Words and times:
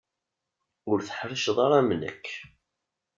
Ur 0.91 0.97
teḥṛiceḍ 1.07 1.57
ara 1.65 1.75
am 1.81 1.89
nekk. 2.01 2.25